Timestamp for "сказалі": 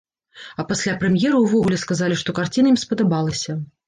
1.81-2.17